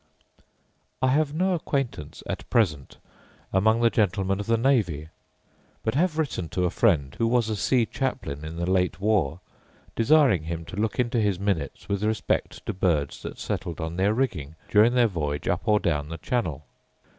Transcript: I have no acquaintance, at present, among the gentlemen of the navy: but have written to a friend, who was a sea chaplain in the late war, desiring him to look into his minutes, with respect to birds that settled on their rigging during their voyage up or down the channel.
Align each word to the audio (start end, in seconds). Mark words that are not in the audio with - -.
I 1.03 1.09
have 1.09 1.31
no 1.35 1.53
acquaintance, 1.53 2.23
at 2.27 2.49
present, 2.49 2.97
among 3.53 3.81
the 3.81 3.91
gentlemen 3.91 4.39
of 4.39 4.47
the 4.47 4.57
navy: 4.57 5.09
but 5.83 5.93
have 5.93 6.17
written 6.17 6.49
to 6.49 6.65
a 6.65 6.71
friend, 6.71 7.13
who 7.19 7.27
was 7.27 7.49
a 7.49 7.55
sea 7.55 7.85
chaplain 7.85 8.43
in 8.43 8.55
the 8.55 8.65
late 8.67 8.99
war, 8.99 9.41
desiring 9.95 10.45
him 10.45 10.65
to 10.65 10.75
look 10.75 10.97
into 10.99 11.19
his 11.21 11.37
minutes, 11.39 11.87
with 11.87 12.01
respect 12.03 12.65
to 12.65 12.73
birds 12.73 13.21
that 13.21 13.37
settled 13.37 13.79
on 13.79 13.95
their 13.95 14.11
rigging 14.15 14.55
during 14.69 14.95
their 14.95 15.05
voyage 15.05 15.47
up 15.47 15.67
or 15.67 15.79
down 15.79 16.09
the 16.09 16.17
channel. 16.17 16.63